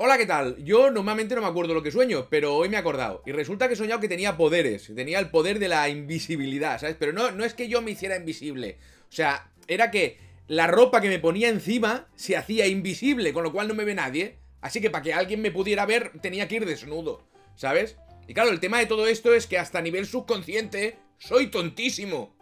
[0.00, 0.54] Hola, ¿qué tal?
[0.62, 3.20] Yo normalmente no me acuerdo lo que sueño, pero hoy me he acordado.
[3.26, 6.94] Y resulta que he soñado que tenía poderes, tenía el poder de la invisibilidad, ¿sabes?
[6.96, 8.78] Pero no, no es que yo me hiciera invisible.
[9.10, 13.50] O sea, era que la ropa que me ponía encima se hacía invisible, con lo
[13.50, 14.36] cual no me ve nadie.
[14.60, 17.26] Así que para que alguien me pudiera ver, tenía que ir desnudo,
[17.56, 17.96] ¿sabes?
[18.28, 22.36] Y claro, el tema de todo esto es que hasta nivel subconsciente soy tontísimo.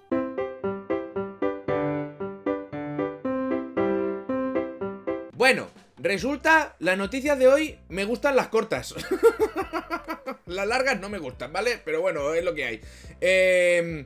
[5.32, 5.68] Bueno,
[5.98, 8.94] Resulta, las noticias de hoy me gustan las cortas.
[10.46, 11.80] las largas no me gustan, ¿vale?
[11.84, 12.80] Pero bueno, es lo que hay.
[13.20, 14.04] Eh,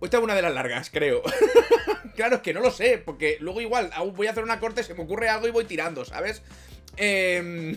[0.00, 1.22] esta es una de las largas, creo.
[2.16, 4.94] claro, es que no lo sé, porque luego igual voy a hacer una corte, se
[4.94, 6.42] me ocurre algo y voy tirando, ¿sabes?
[6.96, 7.76] Eh...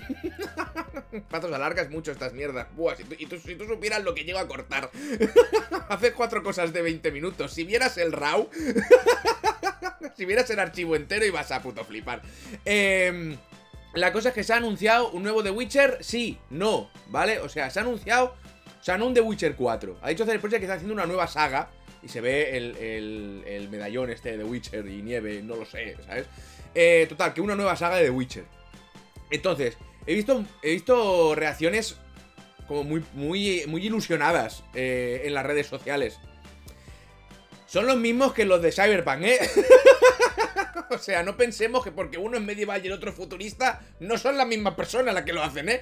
[1.29, 2.67] Patos a largas mucho estas mierdas.
[2.75, 4.89] Buah, si tú, tú supieras lo que llego a cortar.
[5.89, 7.51] Haces cuatro cosas de 20 minutos.
[7.53, 8.49] Si vieras el RAW...
[10.15, 12.21] si vieras el archivo entero ibas a puto flipar.
[12.65, 13.37] Eh...
[13.93, 17.39] La cosa es que se ha anunciado un nuevo The Witcher, sí, no, ¿vale?
[17.39, 18.35] O sea, se ha anunciado,
[18.79, 19.97] o sea, no un The Witcher 4.
[20.01, 21.69] Ha dicho Projekt que está haciendo una nueva saga
[22.01, 25.97] y se ve el, el, medallón este de The Witcher y nieve, no lo sé,
[26.05, 26.25] ¿sabes?
[26.73, 28.45] Eh, total, que una nueva saga de The Witcher.
[29.29, 31.97] Entonces, he visto, he visto reacciones
[32.69, 36.17] como muy, muy, muy ilusionadas eh, en las redes sociales.
[37.67, 39.39] Son los mismos que los de Cyberpunk, ¿eh?
[40.95, 44.37] o sea, no pensemos que porque uno es medieval y el otro futurista, no son
[44.37, 45.81] la misma persona la que lo hacen, ¿eh?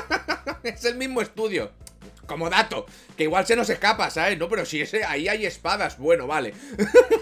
[0.62, 1.72] es el mismo estudio.
[2.26, 2.84] Como dato,
[3.16, 4.38] que igual se nos escapa, ¿sabes?
[4.38, 6.52] No, pero si ese, ahí hay espadas, bueno, vale.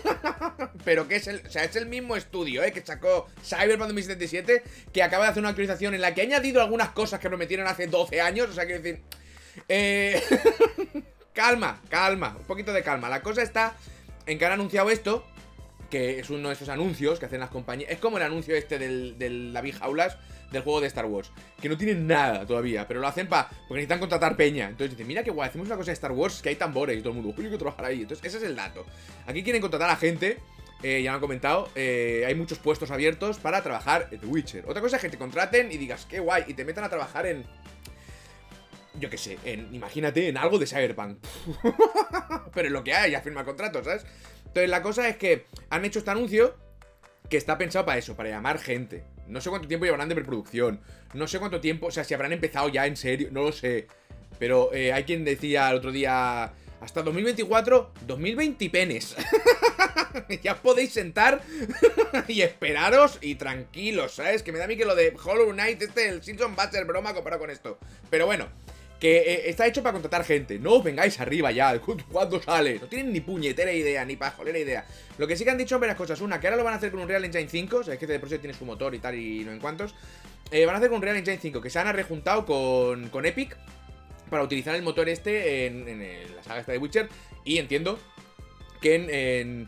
[0.85, 2.73] pero que es el, o sea, es el mismo estudio, ¿eh?
[2.73, 6.61] Que sacó Cyberpunk 2077, que acaba de hacer una actualización en la que ha añadido
[6.61, 9.03] algunas cosas que prometieron hace 12 años, o sea, quiero decir...
[9.69, 10.21] Eh...
[11.33, 13.09] calma, calma, un poquito de calma.
[13.09, 13.77] La cosa está
[14.27, 15.25] en que han anunciado esto,
[15.91, 17.91] que es uno de esos anuncios que hacen las compañías.
[17.91, 20.19] Es como el anuncio este del, del David Jaulas
[20.51, 23.75] del juego de Star Wars, que no tienen nada todavía, pero lo hacen para porque
[23.75, 24.69] necesitan contratar peña.
[24.69, 27.01] Entonces dicen, mira que guay, hacemos una cosa de Star Wars que hay tambores y
[27.01, 28.03] todo el mundo, uy, que trabajar ahí.
[28.03, 28.87] Entonces, ese es el dato.
[29.27, 30.39] Aquí quieren contratar a gente.
[30.83, 34.65] Eh, ya me han comentado, eh, hay muchos puestos abiertos para trabajar en The Witcher.
[34.69, 37.27] Otra cosa es que te contraten y digas, qué guay, y te metan a trabajar
[37.27, 37.47] en
[38.99, 41.19] yo qué sé, en, imagínate, en algo de Cyberpunk.
[42.55, 44.07] Pero en lo que hay, ya firma contratos, ¿sabes?
[44.57, 46.57] Entonces la cosa es que han hecho este anuncio
[47.29, 49.05] que está pensado para eso, para llamar gente.
[49.27, 50.81] No sé cuánto tiempo llevarán de preproducción.
[51.13, 53.87] No sé cuánto tiempo, o sea, si habrán empezado ya en serio, no lo sé.
[54.39, 59.15] Pero eh, hay quien decía el otro día, hasta 2024, 2020 penes.
[60.43, 61.43] ya podéis sentar
[62.27, 64.43] y esperaros y tranquilos, ¿sabes?
[64.43, 66.71] Que me da a mí que lo de Hollow Knight, este, el Simpson va a
[66.71, 67.79] ser broma comparado con esto.
[68.09, 68.49] Pero bueno,
[69.01, 70.59] que eh, está hecho para contratar gente.
[70.59, 71.79] No os vengáis arriba ya.
[72.13, 72.79] ¿Cuándo sale?
[72.79, 74.87] No tienen ni puñetera idea, ni pajolera idea.
[75.19, 76.21] Lo que sí que han dicho son varias cosas.
[76.21, 77.77] Una, que ahora lo van a hacer con un Real Engine 5.
[77.77, 79.95] O es que de por sí tiene su motor y tal y no en cuantos.
[80.51, 83.27] Eh, van a hacer con un Real Engine 5 que se han rejuntado con, con
[83.27, 83.57] Epic
[84.31, 86.01] para utilizar el motor este en,
[86.35, 87.09] la saga esta de Witcher.
[87.45, 87.99] Y entiendo
[88.81, 88.95] que
[89.41, 89.67] en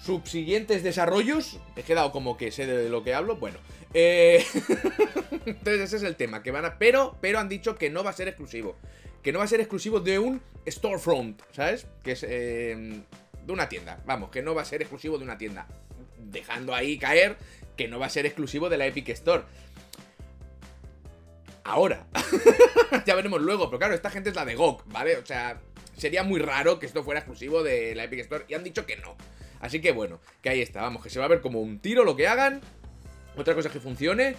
[0.00, 3.58] subsiguientes desarrollos, he quedado como que sé de lo que hablo, bueno.
[3.94, 4.44] Eh,
[5.46, 6.78] entonces ese es el tema, que van a...
[6.78, 8.76] Pero, pero han dicho que no va a ser exclusivo.
[9.22, 11.86] Que no va a ser exclusivo de un storefront, ¿sabes?
[12.02, 13.02] Que es em,
[13.44, 14.02] de una tienda.
[14.06, 15.66] Vamos, que no va a ser exclusivo de una tienda.
[16.18, 17.36] Dejando ahí caer
[17.76, 19.44] que no va a ser exclusivo de la Epic Store.
[21.64, 22.06] Ahora.
[23.06, 25.16] ya veremos luego, pero claro, esta gente es la de GOG, ¿vale?
[25.16, 25.60] O sea,
[25.96, 28.96] sería muy raro que esto fuera exclusivo de la Epic Store y han dicho que
[28.96, 29.16] no.
[29.60, 32.04] Así que bueno, que ahí está, vamos, que se va a ver como un tiro
[32.04, 32.60] lo que hagan.
[33.38, 34.34] Otra cosa que funcione.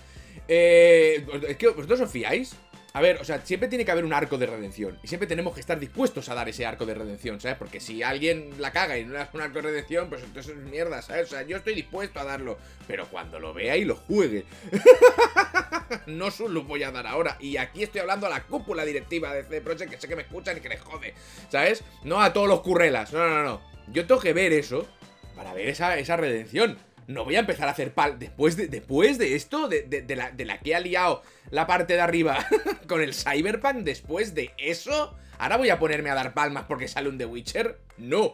[0.48, 2.56] Eh, es que vosotros os fiáis.
[2.92, 4.98] A ver, o sea, siempre tiene que haber un arco de redención.
[5.04, 7.58] Y siempre tenemos que estar dispuestos a dar ese arco de redención, ¿sabes?
[7.58, 10.64] Porque si alguien la caga y no le un arco de redención, pues entonces es
[10.64, 11.28] mierda, ¿sabes?
[11.28, 12.58] O sea, yo estoy dispuesto a darlo.
[12.88, 14.46] Pero cuando lo vea y lo juegue.
[16.08, 17.38] no solo lo voy a dar ahora.
[17.40, 20.24] Y aquí estoy hablando a la cúpula directiva de CD Projekt, que sé que me
[20.24, 21.14] escuchan y que les jode,
[21.50, 21.84] ¿sabes?
[22.04, 23.14] No a todos los currelas.
[23.14, 23.62] No, no, no.
[23.88, 24.88] Yo tengo que ver eso
[25.36, 26.78] para ver esa, esa redención.
[27.10, 28.20] No voy a empezar a hacer pal.
[28.20, 32.02] Después de, después de esto, de, la, de la que ha liado la parte de
[32.02, 32.38] arriba
[32.88, 37.10] con el Cyberpunk, después de eso, ¿ahora voy a ponerme a dar palmas porque sale
[37.10, 37.80] un The Witcher?
[37.98, 38.34] No.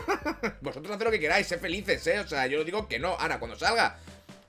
[0.60, 2.20] Vosotros haced lo que queráis, sé felices, ¿eh?
[2.20, 3.14] O sea, yo digo que no.
[3.14, 3.96] Ahora, cuando salga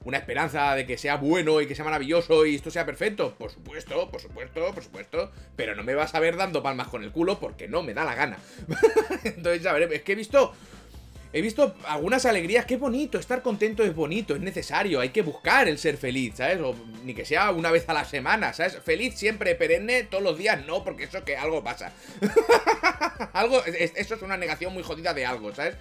[0.03, 3.33] una esperanza de que sea bueno y que sea maravilloso y esto sea perfecto.
[3.35, 5.31] Por supuesto, por supuesto, por supuesto.
[5.55, 8.03] Pero no me vas a ver dando palmas con el culo porque no me da
[8.03, 8.39] la gana.
[9.23, 9.95] Entonces, ya veré.
[9.95, 10.53] Es que he visto
[11.35, 15.68] He visto algunas alegrías, qué bonito, estar contento es bonito, es necesario, hay que buscar
[15.68, 16.59] el ser feliz, ¿sabes?
[16.62, 18.77] O ni que sea una vez a la semana, ¿sabes?
[18.77, 21.91] Feliz siempre, perenne, todos los días, no, porque eso que algo pasa.
[23.33, 25.75] algo, eso es una negación muy jodida de algo, ¿sabes?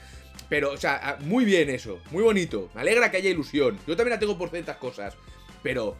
[0.49, 3.78] Pero, o sea, muy bien eso, muy bonito, me alegra que haya ilusión.
[3.87, 5.14] Yo también la tengo por ciertas cosas,
[5.62, 5.98] pero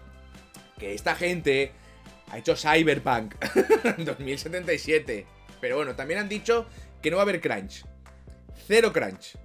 [0.79, 1.73] que esta gente
[2.31, 3.35] ha hecho Cyberpunk
[3.99, 5.27] 2077.
[5.61, 6.67] Pero bueno, también han dicho
[7.03, 7.85] que no va a haber crunch.
[8.67, 9.37] Cero crunch.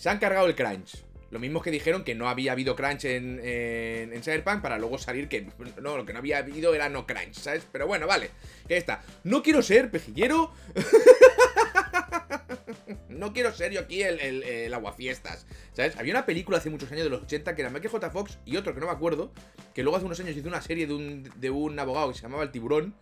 [0.00, 1.04] Se han cargado el crunch.
[1.30, 5.28] Lo mismo que dijeron que no había habido crunch en, en, Cyberpunk para luego salir
[5.28, 5.46] que
[5.78, 7.66] no, lo que no había habido era no crunch, ¿sabes?
[7.70, 8.30] Pero bueno, vale,
[8.66, 9.02] que está.
[9.24, 10.54] No quiero ser pejillero.
[13.10, 15.44] no quiero ser yo aquí el, el, aguafiestas,
[15.74, 15.98] ¿sabes?
[15.98, 18.10] Había una película hace muchos años de los 80 que era Michael J.
[18.10, 19.34] Fox y otro que no me acuerdo,
[19.74, 22.22] que luego hace unos años hizo una serie de un, de un abogado que se
[22.22, 22.94] llamaba El Tiburón.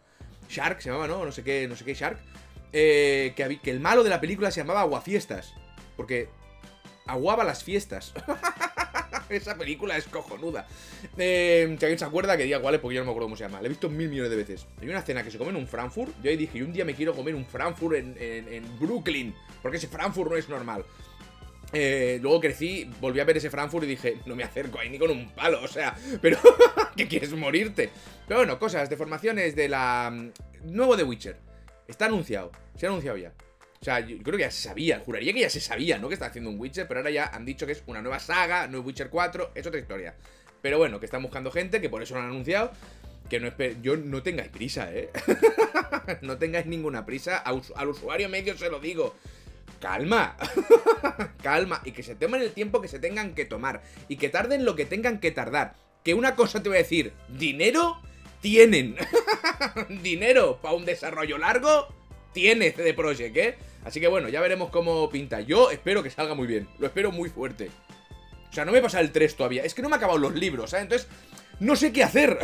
[0.48, 1.24] Shark se llamaba, ¿no?
[1.24, 2.18] No sé qué, no sé qué Shark.
[2.72, 5.54] Eh, que, que el malo de la película se llamaba Aguafiestas.
[5.96, 6.28] Porque
[7.08, 8.12] aguaba las fiestas.
[9.28, 10.66] Esa película es cojonuda.
[11.16, 13.36] Eh, si alguien se acuerda, que diga cuál es, porque yo no me acuerdo cómo
[13.36, 13.60] se llama.
[13.60, 14.66] La he visto mil millones de veces.
[14.80, 16.14] Hay una cena que se come en un Frankfurt.
[16.22, 19.34] Yo ahí dije, y un día me quiero comer un Frankfurt en, Brooklyn.
[19.60, 20.84] Porque ese Frankfurt no es normal.
[21.72, 24.98] Eh, luego crecí, volví a ver ese Frankfurt y dije, no me acerco ahí ni
[24.98, 26.38] con un palo, o sea, pero
[26.96, 27.90] ¿qué quieres morirte?
[28.26, 30.10] Pero bueno, cosas de formaciones de la...
[30.10, 30.30] Mm,
[30.72, 31.36] nuevo de Witcher.
[31.86, 33.34] Está anunciado, se ha anunciado ya.
[33.80, 36.08] O sea, yo creo que ya se sabía, juraría que ya se sabía, ¿no?
[36.08, 38.66] Que está haciendo un Witcher, pero ahora ya han dicho que es una nueva saga,
[38.66, 40.14] no es Witcher 4, es otra historia.
[40.62, 42.72] Pero bueno, que están buscando gente, que por eso lo han anunciado.
[43.30, 43.52] Que no
[43.82, 45.10] yo no tengáis prisa, ¿eh?
[46.22, 47.38] no tengáis ninguna prisa.
[47.38, 49.14] Al usuario medio se lo digo.
[49.80, 50.36] Calma,
[51.42, 51.80] calma.
[51.84, 53.82] Y que se tomen el tiempo que se tengan que tomar.
[54.08, 55.74] Y que tarden lo que tengan que tardar.
[56.04, 58.00] Que una cosa te voy a decir, dinero
[58.40, 58.96] tienen.
[60.02, 61.97] dinero para un desarrollo largo
[62.38, 63.58] tiene CD Projekt, ¿eh?
[63.84, 65.40] Así que bueno, ya veremos cómo pinta.
[65.40, 66.68] Yo espero que salga muy bien.
[66.78, 67.68] Lo espero muy fuerte.
[68.48, 69.64] O sea, no me pasa el 3 todavía.
[69.64, 70.84] Es que no me han acabado los libros, ¿sabes?
[70.84, 71.08] Entonces,
[71.58, 72.38] no sé qué hacer.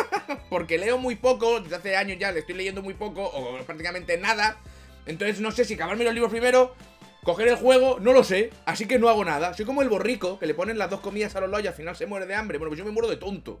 [0.50, 1.58] Porque leo muy poco.
[1.58, 3.24] Desde hace años ya le estoy leyendo muy poco.
[3.24, 4.60] O prácticamente nada.
[5.04, 6.76] Entonces, no sé si acabarme los libros primero.
[7.24, 9.52] Coger el juego, no lo sé, así que no hago nada.
[9.52, 11.74] Soy como el borrico que le ponen las dos comidas a los loyos y al
[11.74, 12.56] final se muere de hambre.
[12.56, 13.60] Bueno, pues yo me muero de tonto.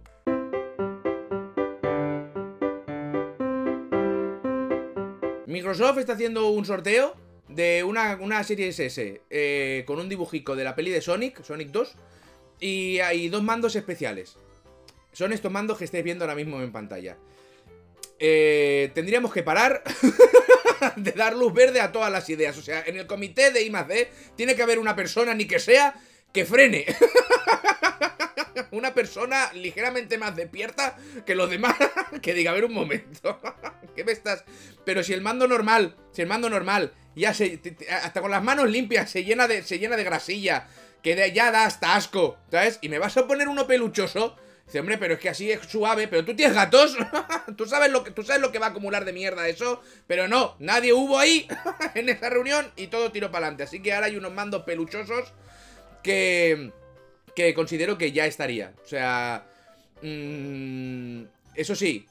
[5.50, 7.16] Microsoft está haciendo un sorteo
[7.48, 11.70] de una, una serie S eh, con un dibujico de la peli de Sonic, Sonic
[11.70, 11.92] 2,
[12.60, 14.36] y hay dos mandos especiales.
[15.12, 17.16] Son estos mandos que estáis viendo ahora mismo en pantalla.
[18.20, 19.82] Eh, tendríamos que parar
[20.96, 22.56] de dar luz verde a todas las ideas.
[22.56, 23.72] O sea, en el comité de I
[24.36, 25.94] tiene que haber una persona, ni que sea,
[26.32, 26.86] que frene.
[28.70, 31.76] una persona ligeramente más despierta que los demás
[32.22, 33.40] que diga, a ver un momento,
[33.96, 34.44] ¿qué me estás...?
[34.84, 37.60] Pero si el mando normal, si el mando normal, ya se...
[37.90, 40.68] hasta con las manos limpias se llena de, se llena de grasilla,
[41.02, 42.78] que ya da hasta asco, ¿sabes?
[42.82, 44.36] Y me vas a poner uno peluchoso...
[44.66, 46.96] Dice, hombre, pero es que así es suave, pero tú tienes gatos,
[47.56, 50.28] ¿Tú, sabes lo que, tú sabes lo que va a acumular de mierda eso, pero
[50.28, 51.48] no, nadie hubo ahí
[51.96, 53.64] en esa reunión y todo tiro para adelante.
[53.64, 55.32] Así que ahora hay unos mandos peluchosos
[56.04, 56.72] que
[57.34, 58.74] que considero que ya estaría.
[58.84, 59.46] O sea,
[60.02, 61.22] mmm,
[61.54, 62.06] eso sí,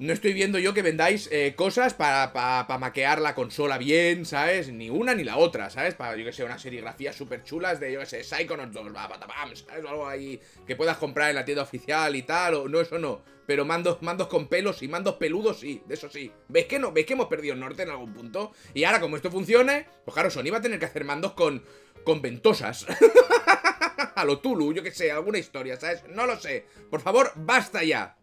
[0.00, 4.72] no estoy viendo yo que vendáis eh, cosas para pa, maquear la consola bien, ¿sabes?
[4.72, 5.94] Ni una ni la otra, ¿sabes?
[5.94, 9.84] Para, yo que sé, una serigrafía súper chulas de, yo que sé, Psychonauts 2, ¿sabes?
[9.84, 12.98] O algo ahí que puedas comprar en la tienda oficial y tal, o no, eso
[12.98, 13.20] no.
[13.44, 16.32] Pero mandos, mandos con pelos y mandos peludos, sí, de eso sí.
[16.48, 16.92] ¿Veis que no?
[16.92, 18.52] ¿Veis que hemos perdido el norte en algún punto?
[18.72, 21.62] Y ahora, como esto funcione, pues claro, Sony va a tener que hacer mandos con,
[22.04, 22.86] con ventosas.
[24.14, 26.04] a lo Tulu, yo que sé, alguna historia, ¿sabes?
[26.08, 26.66] No lo sé.
[26.90, 28.16] Por favor, basta ya.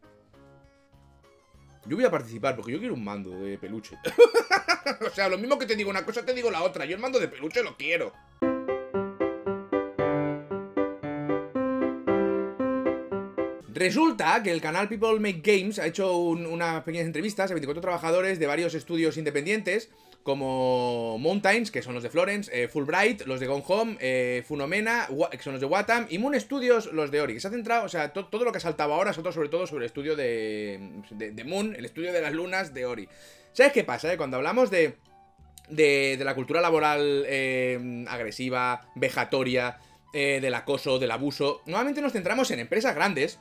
[1.85, 3.97] Yo voy a participar porque yo quiero un mando de peluche.
[5.05, 6.85] o sea, lo mismo que te digo una cosa, te digo la otra.
[6.85, 8.11] Yo el mando de peluche lo quiero.
[13.73, 18.39] Resulta que el canal People Make Games ha hecho unas pequeñas entrevistas a 24 trabajadores
[18.39, 19.91] de varios estudios independientes
[20.23, 25.07] como Mountains, que son los de Florence, eh, Fulbright, los de Gone Home, eh, Funomena,
[25.31, 27.85] que son los de Watam, y Moon Studios, los de Ori, que se ha centrado,
[27.85, 31.01] o sea, todo lo que ha saltado ahora, saltado sobre todo sobre el estudio de,
[31.11, 33.07] de, Moon, el estudio de las lunas de Ori.
[33.53, 34.11] ¿Sabes qué pasa?
[34.11, 34.17] Eh?
[34.17, 34.97] Cuando hablamos de,
[35.69, 37.25] de, la cultura laboral
[38.07, 39.77] agresiva, vejatoria,
[40.13, 43.39] del acoso, del abuso, normalmente nos centramos en empresas grandes,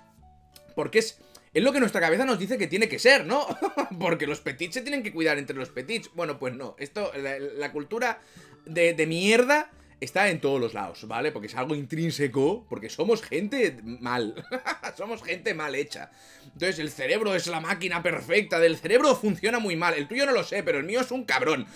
[0.75, 1.19] porque es
[1.57, 3.47] es lo que nuestra cabeza nos dice que tiene que ser, ¿no?
[3.99, 6.11] Porque los petits se tienen que cuidar entre los petits.
[6.13, 6.77] Bueno, pues no.
[6.79, 8.21] Esto, la, cultura
[8.67, 11.33] de, mierda está en todos los lados, ¿vale?
[11.33, 14.35] Porque es algo intrínseco, porque somos gente mal,
[14.99, 16.11] somos gente mal hecha.
[16.45, 20.33] Entonces el cerebro es la máquina perfecta, del cerebro funciona muy mal, el tuyo no
[20.33, 21.67] lo sé, pero el mío es un cabrón.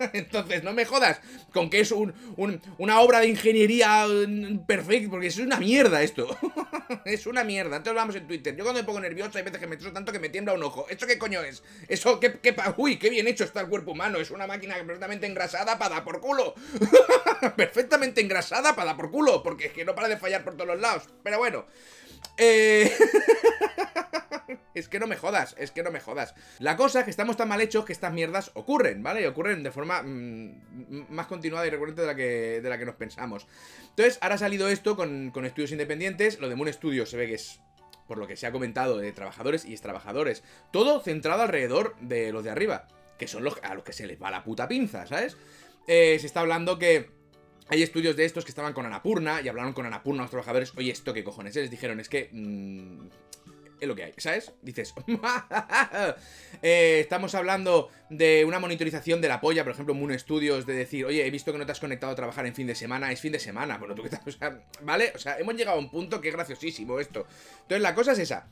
[0.14, 1.20] Entonces no me jodas
[1.52, 2.14] con que es un,
[2.78, 6.34] una obra de ingeniería mm, perfecta, porque es una mierda esto.
[7.04, 7.76] es una mierda.
[7.76, 8.54] Antes hablamos en Twitter.
[8.56, 10.62] Yo cuando me pongo nervioso hay veces que me estreso tanto que me tiembla un
[10.62, 10.86] ojo.
[10.88, 11.62] ¿Eso qué coño es?
[11.88, 14.18] Eso, qué, qué Uy, qué bien hecho está el cuerpo humano.
[14.18, 16.54] Es una máquina perfectamente engrasada para dar por culo.
[17.56, 19.42] perfectamente engrasada para dar por culo.
[19.42, 21.04] Porque es que no para de fallar por todos los lados.
[21.22, 21.66] Pero bueno.
[22.36, 22.92] Eh...
[24.74, 26.34] es que no me jodas, es que no me jodas.
[26.58, 29.22] La cosa es que estamos tan mal hechos que estas mierdas ocurren, ¿vale?
[29.22, 32.86] Y ocurren de forma mm, más continuada y recurrente de la, que, de la que
[32.86, 33.46] nos pensamos.
[33.90, 36.40] Entonces, ahora ha salido esto con, estudios independientes.
[36.40, 37.60] Lo de Moon Studios se ve que es
[38.06, 40.42] por lo que se ha comentado, de trabajadores y trabajadores.
[40.72, 42.88] Todo centrado alrededor de los de arriba,
[43.18, 45.36] que son los a los que se les va la puta pinza, ¿sabes?
[45.86, 47.10] Eh, se está hablando que
[47.68, 50.72] hay estudios de estos que estaban con Anapurna y hablaron con Anapurna los trabajadores.
[50.76, 51.54] Oye, ¿esto qué cojones?
[51.54, 52.30] Les dijeron, es que...
[52.32, 53.08] Mm,
[53.80, 54.52] es lo que hay, ¿sabes?
[54.62, 54.94] Dices,
[56.62, 61.04] eh, estamos hablando de una monitorización de la polla, por ejemplo, Moon Studios, de decir,
[61.04, 63.20] oye, he visto que no te has conectado a trabajar en fin de semana, es
[63.20, 65.12] fin de semana, bueno, tú qué tal, o sea, ¿vale?
[65.14, 67.26] O sea, hemos llegado a un punto que es graciosísimo esto.
[67.62, 68.48] Entonces, la cosa es esa.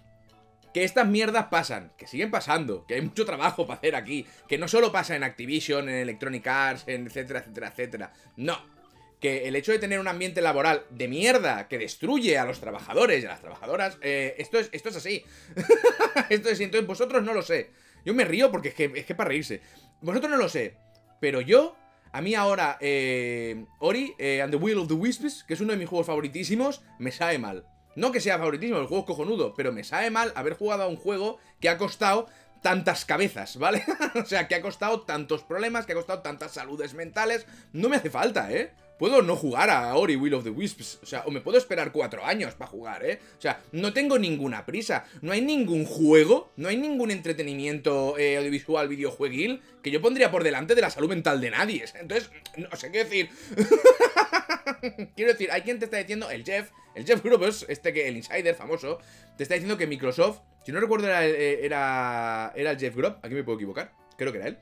[0.72, 4.58] Que estas mierdas pasan, que siguen pasando, que hay mucho trabajo para hacer aquí, que
[4.58, 8.12] no solo pasa en Activision, en Electronic Arts, en etcétera, etcétera, etcétera.
[8.36, 8.75] No,
[9.20, 13.22] que el hecho de tener un ambiente laboral de mierda que destruye a los trabajadores
[13.22, 15.24] y a las trabajadoras, eh, esto, es, esto es así.
[16.30, 17.70] esto es, entonces vosotros no lo sé.
[18.04, 19.62] Yo me río porque es que, es que para reírse.
[20.00, 20.76] Vosotros no lo sé,
[21.20, 21.76] pero yo,
[22.12, 25.72] a mí ahora, eh, Ori eh, and the Will of the Wisps, que es uno
[25.72, 27.66] de mis juegos favoritísimos, me sabe mal.
[27.96, 30.86] No que sea favoritísimo, el juego es cojonudo, pero me sabe mal haber jugado a
[30.86, 32.26] un juego que ha costado
[32.62, 33.84] tantas cabezas, ¿vale?
[34.14, 37.46] o sea, que ha costado tantos problemas, que ha costado tantas saludes mentales.
[37.72, 38.72] No me hace falta, ¿eh?
[38.98, 41.92] Puedo no jugar a Ori Will of the Wisps, o sea, o me puedo esperar
[41.92, 43.20] cuatro años para jugar, ¿eh?
[43.36, 48.38] O sea, no tengo ninguna prisa, no hay ningún juego, no hay ningún entretenimiento eh,
[48.38, 51.84] audiovisual videojueguil que yo pondría por delante de la salud mental de nadie.
[52.00, 53.28] Entonces, no sé qué decir.
[55.14, 58.16] Quiero decir, hay quien te está diciendo, el Jeff, el Jeff Grubbs, este que, el
[58.16, 58.98] insider famoso,
[59.36, 63.18] te está diciendo que Microsoft, si no recuerdo era, eh, era, era el Jeff Grubb,
[63.22, 64.58] aquí me puedo equivocar, creo que era él,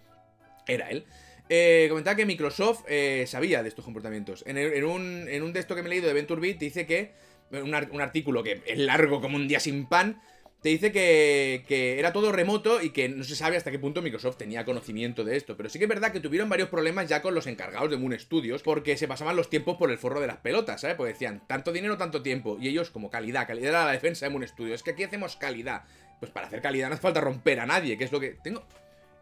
[0.66, 1.06] era él.
[1.48, 4.44] Eh, comentaba que Microsoft eh, sabía de estos comportamientos.
[4.46, 7.12] En, un, en un estos que me he leído de VentureBeat dice que,
[7.50, 10.20] un, artículo que es largo como un día sin pan,
[10.62, 14.00] te dice que, que, era todo remoto y que no se sabe hasta qué punto
[14.00, 15.58] Microsoft tenía conocimiento de esto.
[15.58, 18.18] Pero sí que es verdad que tuvieron varios problemas ya con los encargados de Moon
[18.18, 20.96] Studios porque se pasaban los tiempos por el forro de las pelotas, ¿sabes?
[20.96, 22.56] Porque decían, tanto dinero, tanto tiempo.
[22.58, 24.76] Y ellos como calidad, calidad era la defensa de Moon Studios.
[24.76, 25.84] Es que aquí hacemos calidad.
[26.18, 28.38] Pues para hacer calidad no hace falta romper a nadie, que es lo que...
[28.42, 28.64] ¿Tengo...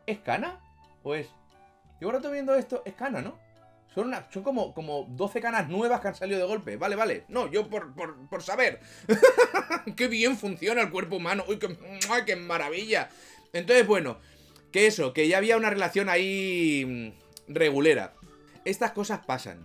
[0.06, 0.60] ¿Es cana?
[1.02, 1.26] ¿O es...?
[2.02, 3.38] Yo ahora estoy viendo esto, es cana, ¿no?
[3.94, 6.76] Son, como, como 12 canas nuevas que han salido de golpe.
[6.76, 7.26] Vale, vale.
[7.28, 7.94] No, yo por,
[8.28, 8.80] por, saber.
[9.96, 11.44] qué bien funciona el cuerpo humano.
[11.46, 11.68] Uy, qué,
[12.26, 13.08] qué maravilla.
[13.52, 14.18] Entonces, bueno,
[14.72, 17.12] que eso, que ya había una relación ahí
[17.46, 18.14] mm, regulera.
[18.64, 19.64] Estas cosas pasan.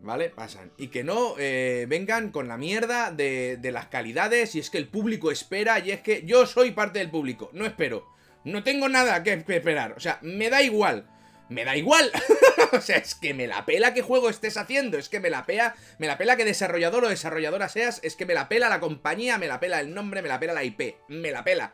[0.00, 0.30] ¿Vale?
[0.30, 0.72] Pasan.
[0.76, 4.78] Y que no eh, vengan con la mierda de, de las calidades y es que
[4.78, 7.48] el público espera y es que yo soy parte del público.
[7.52, 8.08] No espero.
[8.42, 9.92] No tengo nada que esperar.
[9.92, 11.10] O sea, me da igual
[11.48, 12.10] me da igual.
[12.72, 15.46] o sea, es que me la pela qué juego estés haciendo, es que me la
[15.46, 18.80] pela, me la pela que desarrollador o desarrolladora seas, es que me la pela la
[18.80, 21.72] compañía, me la pela el nombre, me la pela la IP, me la pela.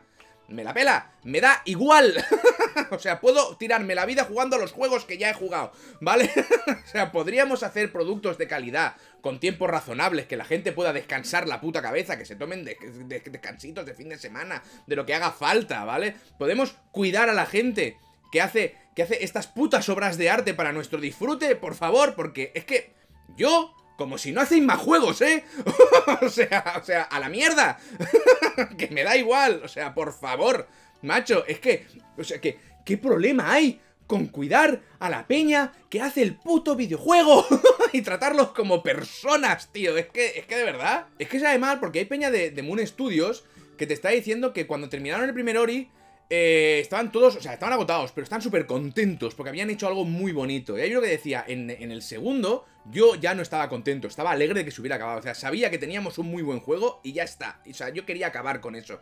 [0.49, 2.13] Me la pela, me da igual.
[2.91, 6.29] o sea, puedo tirarme la vida jugando los juegos que ya he jugado, ¿vale?
[6.67, 11.47] o sea, podríamos hacer productos de calidad, con tiempos razonables, que la gente pueda descansar
[11.47, 15.31] la puta cabeza, que se tomen descansitos de fin de semana, de lo que haga
[15.31, 16.15] falta, ¿vale?
[16.37, 17.97] Podemos cuidar a la gente
[18.33, 22.51] que hace, que hace estas putas obras de arte para nuestro disfrute, por favor, porque
[22.53, 22.93] es que
[23.37, 25.43] yo, como si no hacéis más juegos, ¿eh?
[26.21, 27.79] o sea, o sea, a la mierda.
[28.77, 30.67] que me da igual, o sea, por favor,
[31.01, 33.79] macho, es que, o sea, que, ¿qué problema hay?
[34.05, 37.45] con cuidar a la peña que hace el puto videojuego
[37.93, 39.97] y tratarlos como personas, tío.
[39.97, 42.61] Es que, es que de verdad, es que sabe mal porque hay peña de, de
[42.61, 43.45] Moon Studios
[43.77, 45.89] que te está diciendo que cuando terminaron el primer Ori
[46.29, 50.05] eh, estaban todos, o sea, estaban agotados, pero están súper contentos porque habían hecho algo
[50.05, 50.77] muy bonito.
[50.77, 54.59] Y ahí lo que decía, en, el segundo, yo ya no estaba contento, estaba alegre
[54.59, 55.19] de que se hubiera acabado.
[55.19, 57.59] O sea, sabía que teníamos un muy buen juego y ya está.
[57.69, 58.99] O sea, yo quería acabar con eso.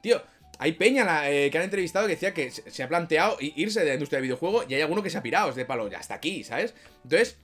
[0.00, 0.22] Tío,
[0.58, 3.94] hay peña eh, que han entrevistado que decía que se, ha planteado irse de la
[3.94, 6.14] industria de videojuego y hay alguno que se ha pirado, es de palo, ya hasta
[6.14, 6.74] aquí, ¿sabes?
[7.02, 7.36] Entonces,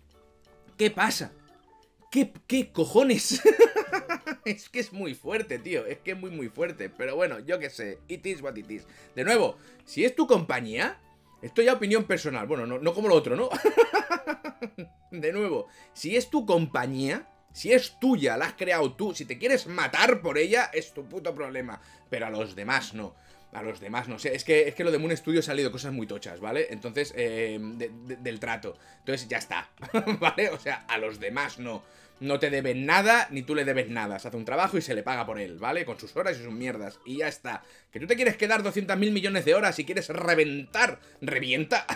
[0.76, 1.33] ¿qué pasa?
[2.46, 3.42] ¿Qué, cojones?
[4.46, 5.85] es que es muy fuerte, tío.
[5.85, 6.88] Es que es muy, muy fuerte.
[6.88, 7.99] Pero bueno, yo qué sé.
[8.08, 8.87] It is what it is.
[9.14, 10.99] De nuevo, si es tu compañía,
[11.42, 12.46] esto ya opinión personal.
[12.46, 13.50] Bueno, no, no como lo otro, ¿no?
[15.11, 19.38] de nuevo, si es tu compañía, si es tuya, la has creado tú, si te
[19.38, 21.80] quieres matar por ella, es tu puto problema.
[22.08, 23.14] Pero a los demás no.
[23.52, 24.35] A los demás no sé.
[24.35, 26.68] Es que, es que lo de Moon Studio ha salido cosas muy tochas, ¿vale?
[26.70, 28.76] Entonces, eh, del trato.
[29.00, 29.70] Entonces ya está,
[30.20, 30.50] ¿vale?
[30.50, 31.82] O sea, a los demás no.
[32.18, 34.18] No te deben nada, ni tú le debes nada.
[34.18, 35.85] Se hace un trabajo y se le paga por él, ¿vale?
[35.85, 36.99] Con sus horas y sus mierdas.
[37.04, 37.62] Y ya está.
[37.90, 40.99] Que tú te quieres quedar 200 mil millones de horas y quieres reventar.
[41.20, 41.87] ¡Revienta!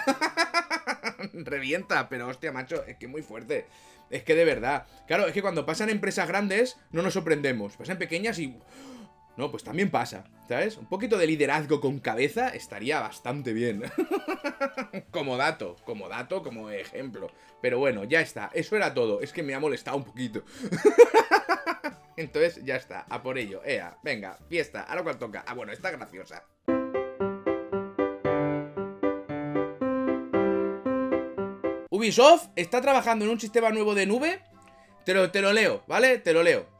[1.33, 3.67] Revienta, pero hostia, macho, es que muy fuerte.
[4.11, 4.87] Es que de verdad.
[5.07, 7.77] Claro, es que cuando pasan empresas grandes no nos sorprendemos.
[7.77, 8.55] Pasan pequeñas y...
[9.37, 10.77] No, pues también pasa, ¿sabes?
[10.77, 13.85] Un poquito de liderazgo con cabeza estaría bastante bien.
[15.11, 17.31] como dato, como dato, como ejemplo.
[17.63, 19.21] Pero bueno, ya está, eso era todo.
[19.21, 20.43] Es que me ha molestado un poquito.
[22.17, 23.63] Entonces, ya está, a por ello.
[23.65, 25.45] Ea, venga, fiesta, ahora cual toca.
[25.47, 26.45] Ah, bueno, está graciosa.
[31.89, 34.43] Ubisoft está trabajando en un sistema nuevo de nube.
[35.05, 36.19] Te lo, te lo leo, ¿vale?
[36.19, 36.80] Te lo leo.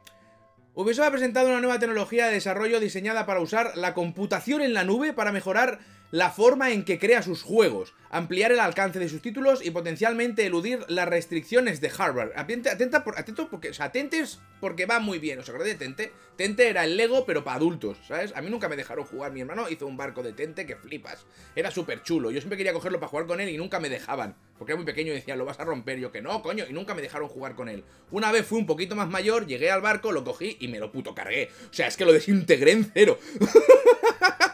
[0.73, 4.85] Ubisoft ha presentado una nueva tecnología de desarrollo diseñada para usar la computación en la
[4.85, 5.79] nube para mejorar
[6.11, 10.45] la forma en que crea sus juegos, ampliar el alcance de sus títulos y potencialmente
[10.45, 12.33] eludir las restricciones de hardware.
[12.35, 15.39] Atenta, atento porque, o sea, atentes porque va muy bien.
[15.39, 16.11] ¿Os acordáis de Tente?
[16.35, 18.33] Tente era el Lego, pero para adultos, ¿sabes?
[18.35, 19.31] A mí nunca me dejaron jugar.
[19.31, 21.25] Mi hermano hizo un barco de Tente que flipas.
[21.55, 22.29] Era súper chulo.
[22.29, 24.35] Yo siempre quería cogerlo para jugar con él y nunca me dejaban.
[24.57, 25.97] Porque era muy pequeño y decían, lo vas a romper.
[25.99, 26.65] Yo que no, coño.
[26.69, 27.85] Y nunca me dejaron jugar con él.
[28.11, 30.91] Una vez fui un poquito más mayor, llegué al barco, lo cogí y me lo
[30.91, 31.49] puto cargué.
[31.69, 33.17] O sea, es que lo desintegré en cero.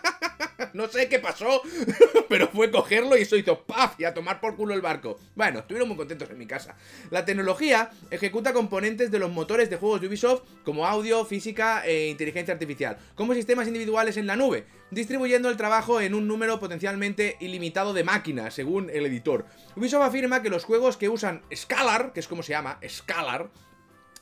[0.77, 1.61] no sé qué pasó,
[2.29, 3.99] pero fue cogerlo y eso hizo ¡paf!
[3.99, 5.19] y a tomar por culo el barco.
[5.35, 6.77] Bueno, estuvieron muy contentos en mi casa.
[7.09, 12.07] La tecnología ejecuta componentes de los motores de juegos de Ubisoft como audio, física e
[12.09, 17.37] inteligencia artificial, como sistemas individuales en la nube, distribuyendo el trabajo en un número potencialmente
[17.39, 19.45] ilimitado de máquinas, según el editor.
[19.75, 23.49] Ubisoft afirma que los juegos que usan Scalar, que es como se llama, Scalar,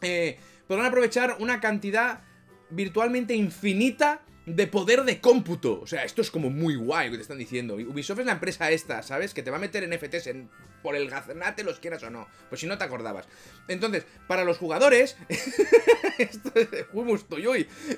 [0.01, 2.21] eh, podrán aprovechar una cantidad
[2.69, 5.81] virtualmente infinita de poder de cómputo.
[5.81, 7.75] O sea, esto es como muy guay lo que te están diciendo.
[7.75, 9.33] Ubisoft es la empresa esta, ¿sabes?
[9.33, 10.49] Que te va a meter NFTs en,
[10.83, 12.27] por el gaznate, los quieras o no.
[12.49, 13.27] Pues si no te acordabas.
[13.67, 15.17] Entonces, para los jugadores,
[16.19, 16.51] esto,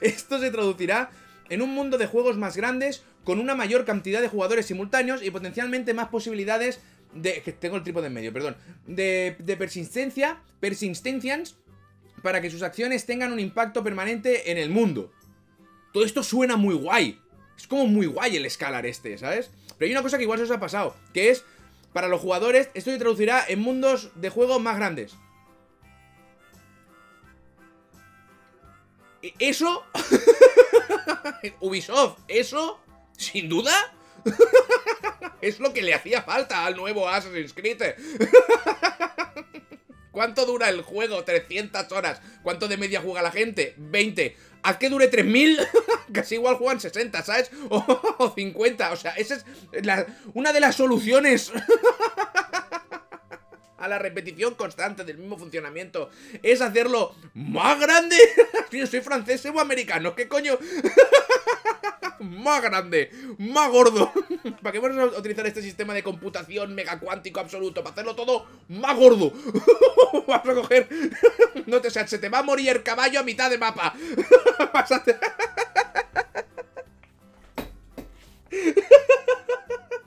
[0.02, 1.12] esto se traducirá
[1.50, 5.32] en un mundo de juegos más grandes, con una mayor cantidad de jugadores simultáneos y
[5.32, 6.80] potencialmente más posibilidades
[7.14, 7.42] de...
[7.42, 8.56] que tengo el trípode en medio, perdón.
[8.86, 11.56] De, de persistencia, persistencias,
[12.22, 15.12] para que sus acciones tengan un impacto permanente en el mundo.
[15.92, 17.20] Todo esto suena muy guay.
[17.58, 19.50] Es como muy guay el escalar este, ¿sabes?
[19.78, 21.44] Pero hay una cosa que igual se os ha pasado, que es,
[21.94, 25.16] para los jugadores, esto se traducirá en mundos de juego más grandes.
[29.22, 29.86] E, ¿Eso?
[31.60, 32.80] Ubisoft, ¿eso?
[33.18, 33.74] ¿Sin duda?
[35.42, 37.82] es lo que le hacía falta al nuevo Assassin's Creed.
[40.12, 41.24] ¿Cuánto dura el juego?
[41.24, 42.22] 300 horas.
[42.42, 43.76] ¿Cuánto de media juega la gente?
[43.78, 45.60] 20 haz que dure 3000,
[46.14, 47.52] casi igual juegan 60, ¿sabes?
[47.70, 49.46] O, 50, o sea, esa es
[50.34, 51.52] una de las soluciones
[53.78, 56.10] a la repetición constante del mismo funcionamiento
[56.42, 58.18] es hacerlo más grande.
[58.90, 60.58] Soy francés o americano, ¿qué coño?
[62.20, 64.12] más grande, más gordo.
[64.62, 67.84] ¿Para qué vamos a utilizar este sistema de computación mega cuántico absoluto?
[67.84, 69.32] Para hacerlo todo más gordo.
[70.28, 70.88] Vamos a coger.
[71.66, 73.94] No te, o sea, se te va a morir el caballo a mitad de mapa.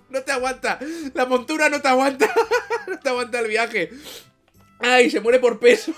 [0.09, 0.79] No te aguanta.
[1.15, 2.33] La montura no te aguanta.
[2.89, 3.91] No te aguanta el viaje.
[4.81, 5.95] Ay, se muere por peso.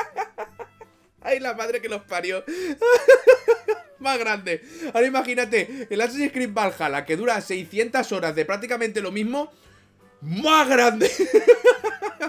[1.20, 2.42] Ay, la madre que los parió
[4.00, 4.62] más grande.
[4.94, 9.52] Ahora imagínate, el Assassin's Creed Valhalla, que dura 600 horas de prácticamente lo mismo,
[10.22, 11.10] más grande.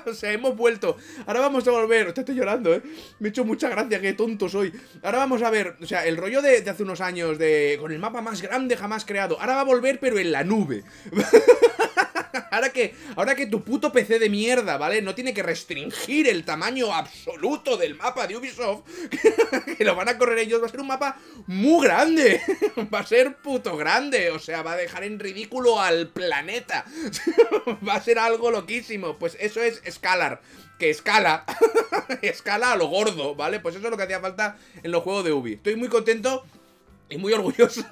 [0.07, 0.97] o sea, hemos vuelto.
[1.25, 2.13] Ahora vamos a volver.
[2.13, 2.81] Te estoy llorando, ¿eh?
[3.19, 4.73] Me he hecho mucha gracia, qué tonto soy.
[5.03, 7.91] Ahora vamos a ver, o sea, el rollo de, de hace unos años, de con
[7.91, 9.39] el mapa más grande jamás creado.
[9.39, 10.83] Ahora va a volver, pero en la nube.
[12.51, 15.01] ahora que, ahora que tu puto PC de mierda, ¿vale?
[15.01, 18.83] No tiene que restringir el tamaño absoluto del mapa de Ubisoft,
[19.77, 21.17] que lo van a correr ellos, va a ser un mapa
[21.47, 22.41] muy grande.
[22.93, 26.85] va a ser puto grande, o sea, va a dejar en ridículo al planeta.
[27.87, 29.17] va a ser algo loquísimo.
[29.17, 30.41] Pues eso es Scalar,
[30.79, 31.45] que escala,
[32.21, 33.59] escala a lo gordo, ¿vale?
[33.59, 35.53] Pues eso es lo que hacía falta en los juegos de Ubi.
[35.53, 36.45] Estoy muy contento
[37.09, 37.85] y muy orgulloso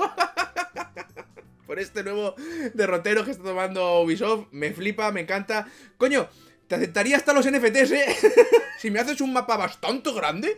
[1.69, 2.33] por este nuevo
[2.73, 4.47] derrotero que está tomando Ubisoft.
[4.49, 5.67] Me flipa, me encanta.
[5.99, 6.27] Coño,
[6.67, 8.15] te aceptaría hasta los NFTs, ¿eh?
[8.79, 10.57] si me haces un mapa bastante grande.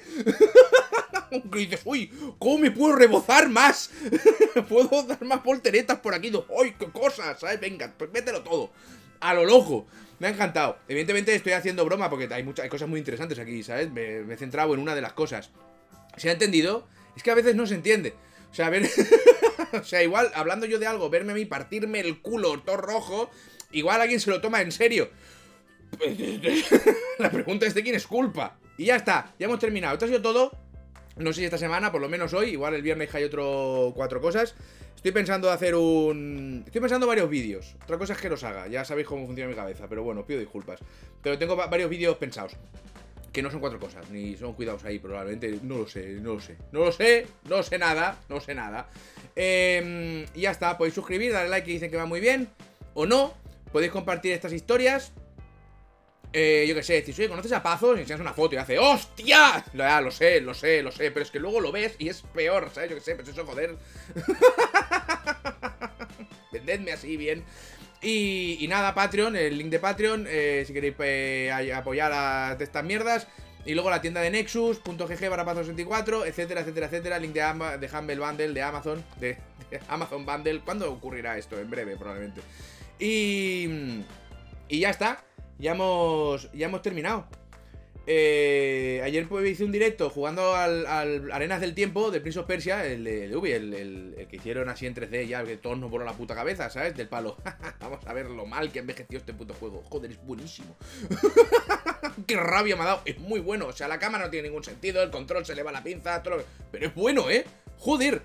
[1.52, 3.91] que dices, uy, ¿cómo me puedo rebozar más?
[4.69, 6.32] puedo dar más volteretas por aquí.
[6.47, 7.38] ¡Uy, qué cosas!
[7.41, 7.60] ¿Sabes?
[7.60, 8.71] Venga, pues mételo todo.
[9.19, 9.88] A lo loco.
[10.19, 10.78] Me ha encantado.
[10.88, 13.91] Evidentemente estoy haciendo broma porque hay, muchas, cosas muy interesantes aquí, ¿sabes?
[13.91, 15.50] Me, me he centrado en una de las cosas.
[16.15, 16.88] ¿Se ha entendido?
[17.17, 18.13] Es que a veces no se entiende.
[18.50, 18.89] O sea, a ver...
[19.74, 23.30] o sea, igual, hablando yo de algo, verme a mí partirme el culo todo rojo,
[23.72, 25.10] igual alguien se lo toma en serio.
[27.20, 28.58] La pregunta es de quién es culpa.
[28.78, 29.94] Y ya está, ya hemos terminado.
[29.94, 30.52] Esto ha sido todo.
[31.18, 34.22] No sé si esta semana, por lo menos hoy, igual el viernes hay otro cuatro
[34.22, 34.56] cosas.
[34.96, 36.64] Estoy pensando hacer un...
[36.66, 37.76] Estoy pensando varios vídeos.
[37.84, 38.68] Otra cosa es que los haga.
[38.68, 39.88] Ya sabéis cómo funciona mi cabeza.
[39.90, 40.80] Pero bueno, pido disculpas.
[41.24, 42.56] Pero tengo varios vídeos pensados.
[43.34, 44.10] Que no son cuatro cosas.
[44.12, 45.60] Ni son cuidados ahí, probablemente.
[45.64, 46.58] No lo sé, no lo sé.
[46.72, 47.26] No lo sé.
[47.50, 48.20] No sé nada.
[48.30, 48.90] No sé nada.
[49.36, 50.78] Eh, y ya está.
[50.78, 52.50] Podéis suscribir, darle like y dicen que va muy bien.
[52.94, 53.34] O no.
[53.72, 55.13] Podéis compartir estas historias.
[56.34, 59.65] Eh, yo qué sé, si conoces a Pazos y enseñas una foto y hace ¡Hostia!
[59.74, 62.22] Ya, lo sé, lo sé, lo sé, pero es que luego lo ves y es
[62.22, 62.89] peor, ¿sabes?
[62.89, 63.76] Yo qué sé, pues eso, joder.
[66.54, 67.44] Vendedme así bien.
[68.02, 73.28] Y, nada, Patreon, el link de Patreon, eh, si queréis eh, apoyar a estas mierdas.
[73.65, 77.19] Y luego la tienda de Nexus.gg para Pazos 24, etcétera, etcétera, etcétera.
[77.19, 79.38] Link de, de Humble Bundle, de Amazon, de,
[79.88, 80.62] Amazon Bundle.
[80.62, 81.60] ¿Cuándo ocurrirá esto?
[81.60, 82.41] En breve, probablemente.
[83.00, 84.04] Y,
[84.67, 85.24] y ya está
[85.62, 87.28] ya hemos, ya hemos terminado.
[88.08, 92.86] Eh, ayer pues, hice un directo jugando al, Arenas del Tiempo de Prince of Persia,
[92.86, 96.14] el de, Ubi, el, que hicieron así en 3D ya, que todos nos voló la
[96.14, 96.96] puta cabeza, ¿sabes?
[96.96, 97.38] Del palo.
[97.80, 99.84] Vamos a ver lo mal que envejeció este puto juego.
[99.90, 100.76] Joder, es buenísimo.
[102.28, 103.02] Qué rabia me ha dado.
[103.06, 103.68] Es muy bueno.
[103.68, 106.24] O sea, la cámara no tiene ningún sentido, el control se le va la pinza,
[106.24, 107.46] todo lo Pero es bueno, ¿eh?
[107.78, 108.24] Joder.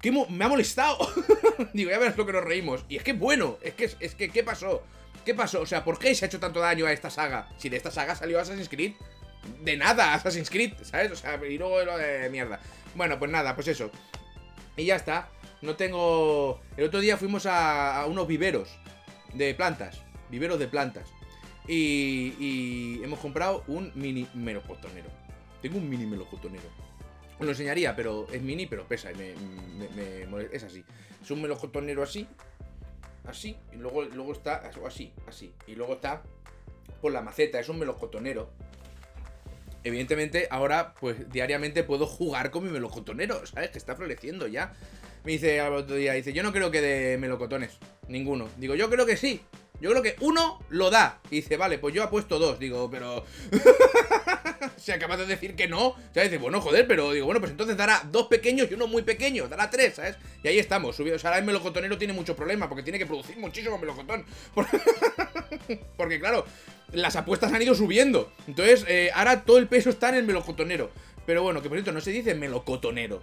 [0.00, 0.98] Que me ha molestado.
[1.72, 2.84] Digo, ya verás lo que nos reímos.
[2.88, 3.58] Y es que es bueno.
[3.62, 4.82] Es que, es que, ¿qué pasó?
[5.26, 5.60] ¿Qué pasó?
[5.60, 7.48] O sea, ¿por qué se ha hecho tanto daño a esta saga?
[7.58, 8.92] Si de esta saga salió Assassin's Creed.
[9.60, 11.10] De nada, Assassin's Creed, ¿sabes?
[11.10, 12.60] O sea, y luego lo de mierda.
[12.94, 13.90] Bueno, pues nada, pues eso.
[14.76, 15.28] Y ya está.
[15.62, 16.60] No tengo...
[16.76, 18.78] El otro día fuimos a, unos viveros
[19.34, 20.00] de plantas.
[20.30, 21.08] Viveros de plantas.
[21.66, 25.10] Y, y hemos comprado un mini melocotonero.
[25.60, 26.68] Tengo un mini melocotonero.
[27.40, 29.10] Os lo enseñaría, pero es mini, pero pesa.
[29.10, 29.34] me,
[30.52, 30.84] es así.
[31.20, 32.28] Es un melocotonero así
[33.26, 36.22] así, y luego, luego está así, así, y luego está
[37.00, 38.50] por la maceta, es un melocotonero.
[39.84, 43.70] Evidentemente, ahora, pues diariamente puedo jugar con mi melocotonero, ¿sabes?
[43.70, 44.74] Que está floreciendo ya.
[45.24, 48.48] Me dice al otro día, dice, yo no creo que de melocotones, ninguno.
[48.56, 49.42] Digo, yo creo que sí,
[49.80, 51.20] yo creo que uno lo da.
[51.30, 52.58] Y dice, vale, pues yo apuesto dos.
[52.58, 53.24] Digo, pero.
[54.76, 55.94] Se acaba de decir que no.
[56.12, 59.02] Sea, dice, bueno, joder, pero digo, bueno, pues entonces dará dos pequeños y uno muy
[59.02, 59.48] pequeño.
[59.48, 60.16] Dará tres, ¿sabes?
[60.42, 60.96] Y ahí estamos.
[60.96, 61.16] Subido.
[61.16, 64.24] O sea, ahora el melocotonero tiene mucho problema porque tiene que producir muchísimo melocotón.
[65.96, 66.44] Porque, claro,
[66.92, 68.32] las apuestas han ido subiendo.
[68.46, 70.90] Entonces, eh, ahora todo el peso está en el melocotonero.
[71.26, 73.22] Pero bueno, que por cierto, no se dice melocotonero.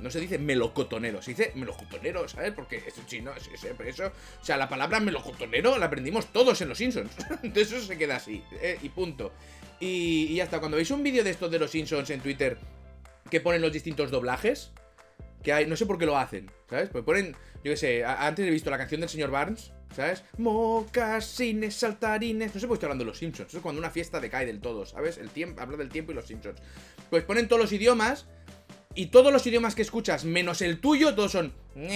[0.00, 2.52] No se dice melocotonero, se dice melocotonero, ¿sabes?
[2.52, 3.48] Porque es chino, es,
[3.86, 4.06] eso.
[4.40, 7.10] O sea, la palabra melocotonero la aprendimos todos en los Simpsons.
[7.42, 9.32] Entonces eso se queda así, eh, y punto.
[9.80, 12.58] Y, y hasta cuando veis un vídeo de estos de los Simpsons en Twitter
[13.30, 14.72] que ponen los distintos doblajes,
[15.42, 16.88] que hay, no sé por qué lo hacen, ¿sabes?
[16.90, 20.24] Pues ponen, yo qué sé, antes he visto la canción del señor Barnes, ¿sabes?
[20.36, 23.90] Mocasines, saltarines, no sé por qué estoy hablando de los Simpsons, eso es cuando una
[23.90, 25.18] fiesta decae del todo, ¿sabes?
[25.18, 26.60] El tiempo, habla del tiempo y los Simpsons.
[27.10, 28.26] Pues ponen todos los idiomas
[28.98, 31.54] y todos los idiomas que escuchas, menos el tuyo, todos son...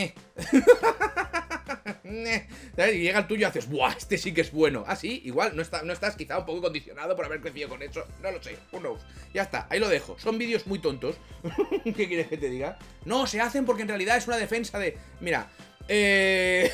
[2.04, 3.94] Y llega el tuyo y haces, ¡buah!
[3.96, 4.84] Este sí que es bueno.
[4.86, 7.82] Ah, sí, igual, no, está, no estás quizá un poco condicionado por haber crecido con
[7.82, 8.04] eso.
[8.22, 9.00] No lo sé, who knows.
[9.34, 10.16] Ya está, ahí lo dejo.
[10.18, 11.16] Son vídeos muy tontos.
[11.84, 12.78] ¿Qué quieres que te diga?
[13.04, 14.96] No, se hacen porque en realidad es una defensa de.
[15.20, 15.50] Mira,
[15.88, 16.70] eh.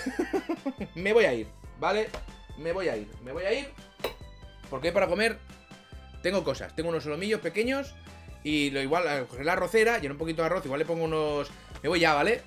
[0.94, 1.46] me voy a ir,
[1.78, 2.08] ¿vale?
[2.58, 3.68] Me voy a ir, me voy a ir.
[4.68, 5.38] Porque para comer
[6.22, 6.74] tengo cosas.
[6.74, 7.94] Tengo unos solomillos pequeños
[8.44, 11.50] y lo igual, coger la arrocera, lleno un poquito de arroz, igual le pongo unos...
[11.82, 12.42] Me voy ya, ¿vale?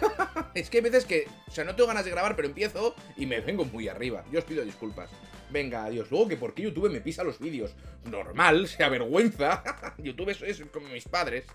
[0.54, 3.24] es que hay veces que, o sea, no tengo ganas de grabar, pero empiezo y
[3.24, 4.24] me vengo muy arriba.
[4.30, 5.08] Yo os pido disculpas.
[5.50, 6.10] Venga, adiós.
[6.10, 7.74] Luego que por qué YouTube me pisa los vídeos.
[8.04, 9.62] Normal, se avergüenza.
[9.98, 11.46] YouTube es como mis padres.